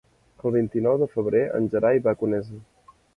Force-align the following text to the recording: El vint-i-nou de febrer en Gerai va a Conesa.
El 0.49 0.53
vint-i-nou 0.55 0.95
de 1.01 1.07
febrer 1.11 1.43
en 1.59 1.69
Gerai 1.75 2.01
va 2.09 2.15
a 2.17 2.19
Conesa. 2.23 2.59